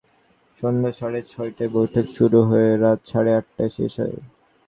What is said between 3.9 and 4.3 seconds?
হয়।